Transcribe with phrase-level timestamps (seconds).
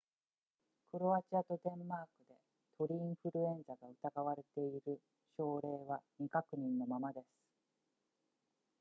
[0.91, 2.35] クロアチアとデンマークで
[2.79, 4.99] 鳥インフルエンザが疑われている
[5.37, 7.25] 症例は未確認のままです